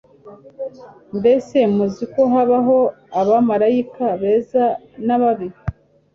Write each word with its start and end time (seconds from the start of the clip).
mbese 1.17 1.57
muziko 1.77 2.19
habaho 2.33 2.79
abamalayika 3.21 4.05
beza 4.21 4.63
nababi 5.05 5.47